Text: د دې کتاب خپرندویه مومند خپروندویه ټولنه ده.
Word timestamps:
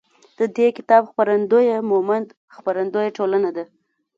د 0.39 0.41
دې 0.57 0.67
کتاب 0.77 1.01
خپرندویه 1.11 1.77
مومند 1.91 2.27
خپروندویه 2.55 3.11
ټولنه 3.17 3.49
ده. 3.55 3.63